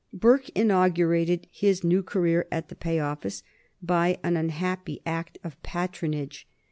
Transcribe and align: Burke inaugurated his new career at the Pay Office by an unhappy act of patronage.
Burke 0.11 0.49
inaugurated 0.55 1.45
his 1.51 1.83
new 1.83 2.01
career 2.01 2.47
at 2.51 2.69
the 2.69 2.75
Pay 2.75 2.99
Office 2.99 3.43
by 3.83 4.17
an 4.23 4.35
unhappy 4.35 4.99
act 5.05 5.37
of 5.43 5.61
patronage. 5.61 6.47